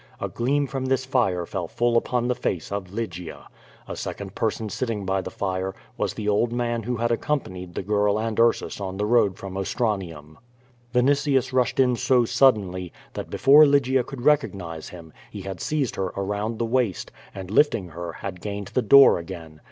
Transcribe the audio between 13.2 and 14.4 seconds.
before Lygia could